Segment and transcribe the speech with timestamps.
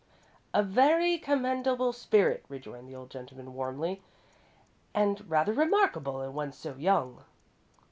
[0.51, 4.01] "A very commendable spirit," rejoined the old gentleman, warmly,
[4.95, 7.23] "and rather remarkable in one so young."